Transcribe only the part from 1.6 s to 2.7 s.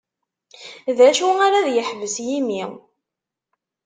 yeḥbes yimi.